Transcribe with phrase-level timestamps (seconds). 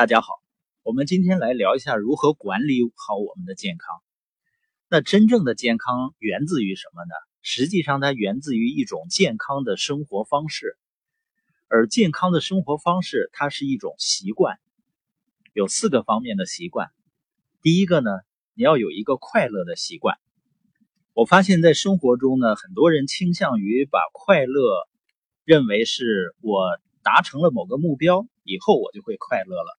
[0.00, 0.40] 大家好，
[0.82, 4.00] 我们今天来聊一下如何管理好我们的健康。
[4.88, 7.12] 那真正的健康源自于什么呢？
[7.42, 10.78] 实际上，它源自于一种健康的生活方式。
[11.68, 14.56] 而健康的生活方式，它是一种习惯，
[15.52, 16.88] 有四个方面的习惯。
[17.60, 18.10] 第一个呢，
[18.54, 20.16] 你要有一个快乐的习惯。
[21.12, 24.88] 我发现，在生活中呢，很多人倾向于把快乐
[25.44, 29.76] 认为是我达成了某个目标以后，我就会快乐了。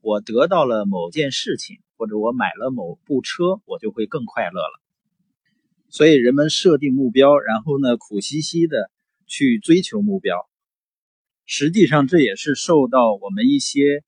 [0.00, 4.80] 我得到了某件事情，或者我买了某部车，我就会更快乐了。
[5.90, 8.90] 所以人们设定目标，然后呢，苦兮兮的
[9.26, 10.48] 去追求目标。
[11.46, 14.04] 实际上，这也是受到我们一些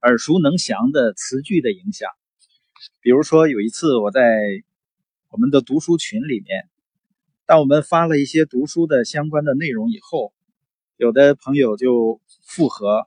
[0.00, 2.08] 耳熟能详的词句的影响。
[3.00, 4.22] 比如说，有一次我在
[5.30, 6.68] 我们的读书群里面，
[7.44, 10.32] 当我们发了一些读书的相关的内容以后，
[10.96, 13.06] 有的朋友就附和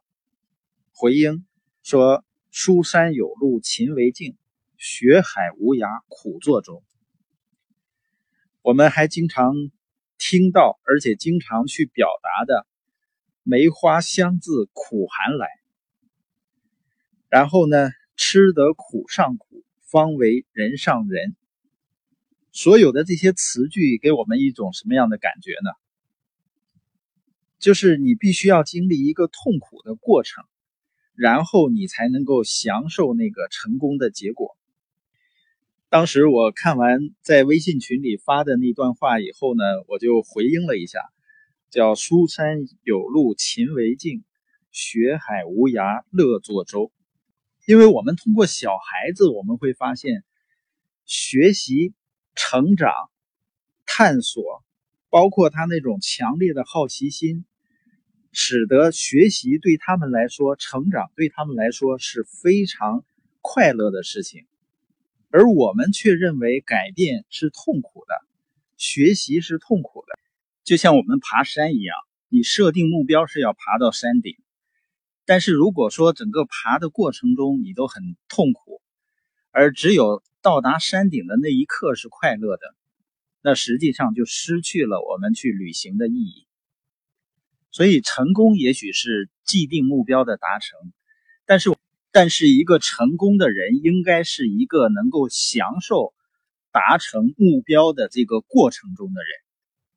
[0.93, 1.43] 回应
[1.83, 4.37] 说：“书山有路勤为径，
[4.77, 6.83] 学海无涯苦作舟。”
[8.63, 9.53] 我们还经常
[10.17, 12.65] 听到，而且经常去表达的。
[13.45, 15.49] 梅花香自苦寒来，
[17.27, 21.35] 然后呢，吃得苦上苦，方为人上人。
[22.53, 25.71] 所有的这些词句给我们一种什么样的感觉呢？
[27.59, 30.45] 就是你必须要经历一个痛苦的过程，
[31.15, 34.57] 然后你才能够享受那个成功的结果。
[35.89, 40.99] 当时我看完在微信群里发的那段话以后呢，我就回应了一下。
[41.69, 44.23] 叫书山有路勤为径，
[44.71, 46.91] 学海无涯乐作舟。
[47.65, 50.23] 因为我们通过小孩子，我们会发现，
[51.05, 51.93] 学习、
[52.35, 52.91] 成长、
[53.87, 54.63] 探索，
[55.09, 57.43] 包括他那种强烈的好奇心，
[58.33, 63.05] 使得学习对他们来说，成长对他们来说是非常
[63.41, 64.45] 快乐的事情。
[65.29, 68.15] 而我们却认为改变是痛苦的，
[68.75, 70.19] 学习是痛苦的。
[70.63, 71.95] 就像我们爬山一样，
[72.27, 74.35] 你设定目标是要爬到山顶，
[75.25, 78.81] 但是如果说整个爬的过程中你都很痛苦，
[79.51, 82.75] 而只有到达山顶的那一刻是快乐的，
[83.43, 86.47] 那实际上就失去了我们去旅行的意义。
[87.73, 90.93] 所以，成功也许是既定目标的达成，
[91.47, 91.71] 但是，
[92.11, 96.13] 但是一个成功的人应该是一个能够享受
[96.71, 99.29] 达成目标的这个过程中的人。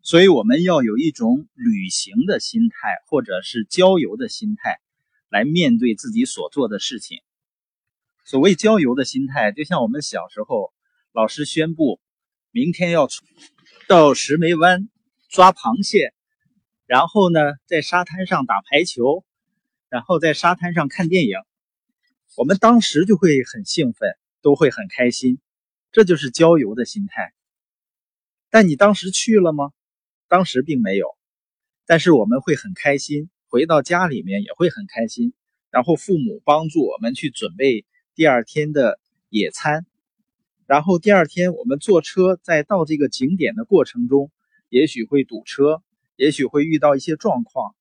[0.00, 4.80] 所以，我们要有一种旅行的心态，或者是郊游的心态，
[5.28, 7.18] 来面对自己所做的事情。
[8.24, 10.72] 所谓郊游的心态，就像我们小时候，
[11.12, 12.00] 老师宣布
[12.52, 13.06] 明天要
[13.86, 14.88] 到石梅湾
[15.28, 16.14] 抓螃蟹，
[16.86, 19.24] 然后呢，在沙滩上打排球，
[19.88, 21.36] 然后在沙滩上看电影，
[22.36, 25.40] 我们当时就会很兴奋，都会很开心。
[25.90, 27.32] 这就是郊游的心态。
[28.50, 29.72] 但你当时去了吗？
[30.28, 31.16] 当时并没有，
[31.86, 35.34] 但是我们会很开心，回到家里面也会很开心。
[35.70, 38.98] 然后父母帮助我们去准备第二天的
[39.28, 39.86] 野餐，
[40.66, 44.30] 然后第二天我们坐车在到这个景点的过程中，
[44.68, 45.82] 也许会堵车，
[46.16, 47.74] 也许会遇到一些状况，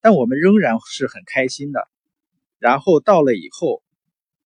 [0.00, 1.88] 但我们仍然是很开心的。
[2.58, 3.82] 然后到了以后，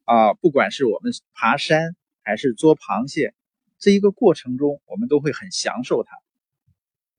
[0.05, 3.35] 啊，不管是我们爬山还是捉螃蟹，
[3.79, 6.11] 这一个过程中，我们都会很享受它。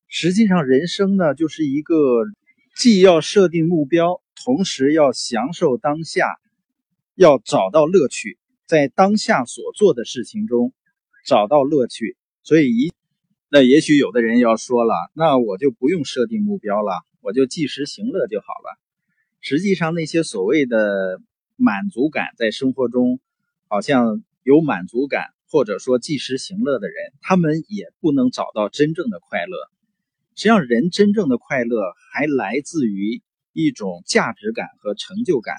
[0.07, 1.95] 实际上，人生呢，就是一个
[2.75, 6.37] 既要设定目标，同时要享受当下，
[7.15, 10.73] 要找到乐趣，在当下所做的事情中
[11.25, 12.17] 找到乐趣。
[12.43, 12.93] 所以，一
[13.53, 18.79] 那也许有的人要说了，那我就不用设定目标了，我就及时行乐就好了。
[19.41, 21.19] 实际上，那些所谓的
[21.57, 23.19] 满足感，在生活中
[23.67, 29.57] 好像有满足感，或者说及时行乐的人，他们也不能找到真正的快乐。
[30.37, 31.81] 实际上，人真正的快乐
[32.13, 35.57] 还来自于一种价值感和成就感。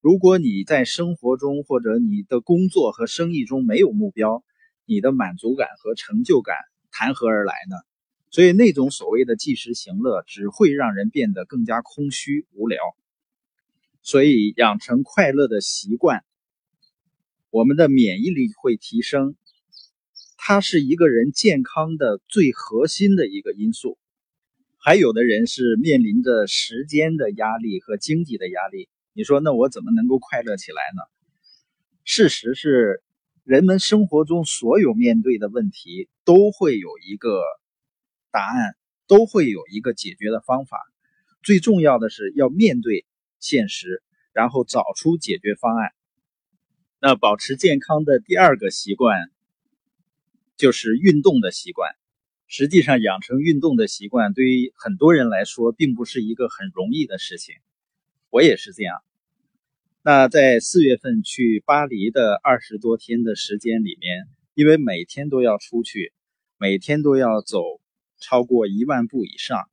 [0.00, 4.42] 如果你在生活中或者你的工作和生意中没有目标，
[4.84, 6.56] 你的满足感和成就感
[7.00, 7.76] 谈何而来呢？
[8.30, 12.78] 所以，那种所谓的即时行乐，只会让人变得更加空虚无聊。
[14.02, 16.22] 所以，养成快乐的习惯，
[17.48, 19.34] 我们的免疫力会提升。
[20.36, 23.96] 它是一个人健康的最核心的一个因素。
[24.76, 31.02] 还有的人是面临着时间的压力和经济的压力，你说那我怎么能够快乐起来呢？
[32.04, 33.02] 事实是，
[33.44, 37.42] 人们生活中所有面对的问题都会有一个
[38.30, 38.76] 答案，
[39.06, 40.78] 都会有一个解决的方法。
[41.42, 43.06] 最重要的是要面对
[43.38, 44.02] 现实，
[44.32, 45.90] 然后找出解决方案。
[47.00, 49.30] 那保持健康的第二个习惯
[50.56, 51.90] 就是运动的习惯。
[52.46, 57.54] 实际上，养成运动的习惯对于很多人来说，并不是一个很容易的事情。
[58.28, 59.02] 我也是这样。
[60.02, 66.14] 那在四月份去巴黎的二十多天的时间里面，因为每天都要出去，
[66.56, 67.60] 每天都要走
[68.18, 69.68] 超过一万步以上，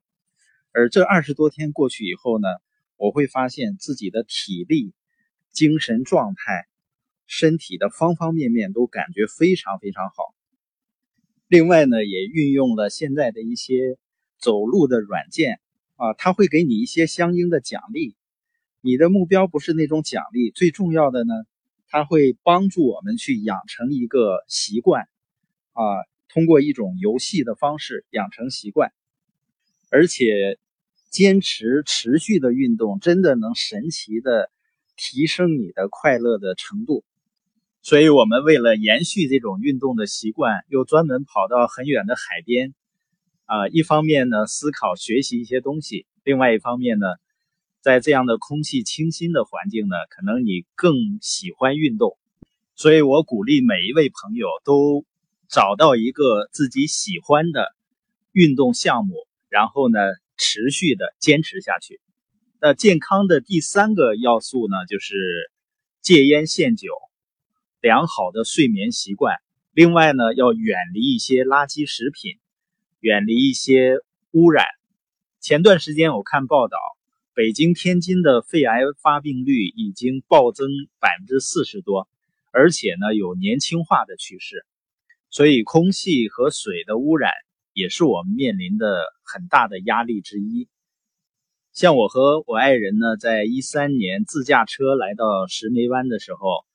[0.74, 2.50] 而这二十多天过去以后呢，
[2.98, 4.92] 我会发现自己的体力、
[5.54, 6.66] 精神状态、
[7.26, 10.36] 身体的方方面面都感觉非常非常好。
[11.48, 13.98] 另外呢，也运用了现在的一些
[14.38, 15.62] 走路的软件
[15.96, 18.18] 啊，它会给你一些相应的奖励。
[18.82, 21.34] 你的目标不是那种奖励，最重要的呢，
[21.90, 25.08] 它会帮助我们去养成一个习惯
[25.74, 25.84] 啊，
[26.30, 28.92] 通过一种游戏的方式养成习惯，
[29.90, 30.60] 而且
[31.10, 34.52] 坚持持续的运动，真的能神奇的
[34.96, 37.04] 提升你的快乐的程度。
[37.82, 42.74] 所以，我们为了延续这种运动的习惯，又专门跑到很远的海边，
[43.46, 47.08] 啊，一方面呢思考学习一些东西，另外一方面呢，
[47.82, 52.18] 在这样的空气清新的环境呢，可能你更喜欢运动。
[52.76, 55.06] 所以我鼓励每一位朋友都
[55.50, 57.76] 找到一个自己喜欢的
[58.32, 60.00] 运动项目，然后呢
[60.38, 62.00] 持续的坚持下去。
[62.60, 65.16] 那健康的第三个要素呢，就是
[66.02, 66.90] 戒烟限酒。
[67.80, 69.36] 良好的睡眠习惯，
[69.72, 72.40] 另外呢，要远离一些垃圾食品，
[73.00, 73.98] 远离一些
[74.32, 74.66] 污染。
[75.40, 76.78] 前段时间我看报道，
[77.38, 80.68] 北京、天津的肺癌发病率已经暴增
[81.00, 82.10] 百分之四十多，
[82.52, 84.66] 而且呢有年轻化的趋势。
[85.30, 87.32] 所以，空气和水的污染
[87.74, 90.68] 也是我们面临的很大的压力之一。
[91.74, 96.66] 像我和我爱人呢，在一三年自驾车来到石梅湾的时候。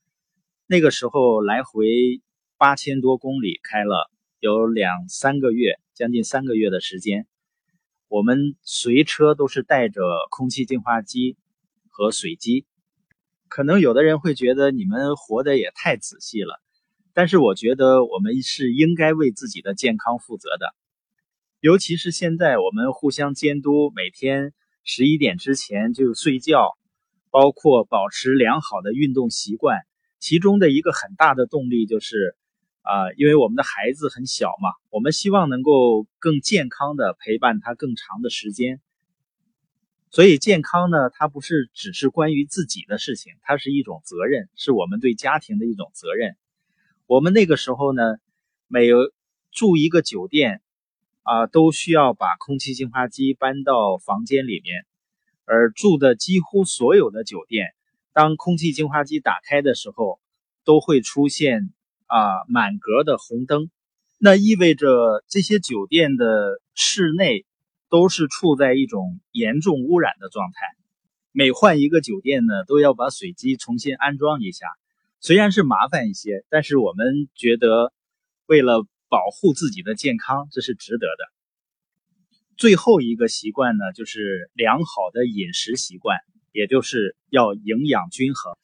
[0.69, 2.23] 那个时候来回
[2.57, 4.09] 八千多公里，开了
[4.39, 7.27] 有两三个月，将近三个月的时间。
[8.13, 11.39] 我们随车都是带着空气净化机
[11.89, 12.67] 和水机。
[13.49, 16.61] 可能有的人会觉得你们活得也太仔细了，
[17.15, 20.75] 但是我觉得我们是应该为自己的健康负责的。
[21.61, 24.53] 尤其是现在，我们互相监督，每天
[24.85, 26.77] 十一点之前就睡觉，
[27.31, 29.79] 包括保持良好的运动习惯。
[30.19, 32.37] 其中的一个很大的动力就是，
[32.83, 38.81] 啊，因为我们的孩子很小嘛，我们希望能够更健康的陪伴他更长的时间。
[40.11, 46.37] 所以健康呢，它不是只是关于自己的事情，它是一种责任，是我们对家庭的一种责任。
[47.07, 48.03] 我们那个时候呢，
[48.69, 48.89] 每
[49.51, 50.61] 住一个酒店，
[51.23, 54.85] 啊，都需要把空气净化机搬到房间里面，
[55.47, 57.69] 而住的几乎所有的酒店。
[58.13, 60.21] 当空气净化机打开的时候，
[60.65, 61.73] 都会出现
[62.13, 63.71] 啊满格的红灯，
[64.19, 67.47] 那意味着这些酒店的室内
[67.89, 70.67] 都是处在一种严重污染的状态。
[71.33, 74.67] 每换一个酒店呢，都要把水机重新安装一下，
[75.21, 77.93] 虽然是麻烦一些，但是我们觉得
[78.47, 81.25] 为了保护自己的健康，这是值得的。
[82.59, 86.19] 最后一个习惯呢，就是良好的饮食习惯。
[86.55, 88.55] 也就是要营养均衡，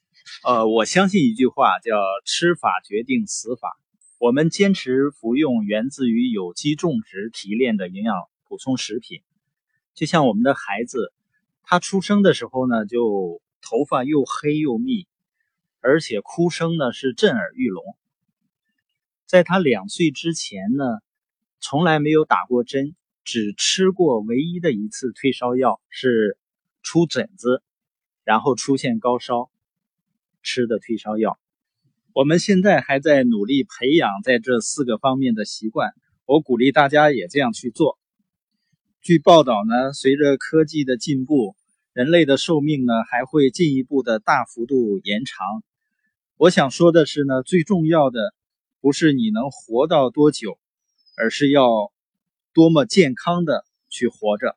[0.45, 3.79] 呃，我相信一句话叫“吃法决定死法”。
[4.19, 8.15] 我们坚持服用源自于有机种植提炼的营养
[8.49, 9.23] 补充食品，
[9.95, 11.13] 就像我们的孩子，
[11.63, 15.07] 他出生的时候呢，就头发又黑又密，
[15.81, 17.85] 而且哭声呢是震耳欲聋。
[19.27, 20.85] 在他两岁之前呢，
[21.61, 26.39] 从来没有打过针，只吃过唯一的一次退烧药，是
[26.83, 27.63] 出疹子。
[28.25, 29.49] 然后出现高烧，
[30.43, 31.39] 吃的退烧药。
[32.15, 35.93] 我们现在还在努力培养在这四个方面的习惯，
[36.27, 37.99] 我鼓励大家也这样去做。
[39.01, 41.55] 据报道呢，随着科技的进步，
[41.93, 45.47] 人类的寿命呢还会进一步的大幅度延长。
[46.37, 48.35] 我想说的是呢，最重要的
[48.81, 50.59] 不是你能活到多久，
[51.17, 51.93] 而是要
[52.53, 54.57] 多么健康的去活着。